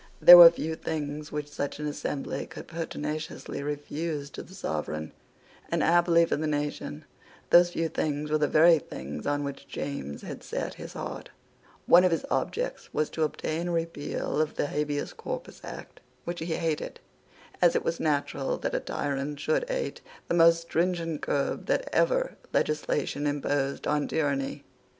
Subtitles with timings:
[0.19, 5.11] There were few things which such an assembly could pertinaciously refuse to the Sovereign;
[5.69, 7.05] and, happily for the nation,
[7.51, 11.29] those few things were the very things on which James had set his heart.
[11.85, 16.39] One of his objects was to obtain a repeal of the Habeas Corpus Act, which
[16.39, 16.99] he hated,
[17.61, 22.37] as it was natural that a tyrant should hate the most stringent curb that ever
[22.53, 24.63] legislation imposed on tyranny.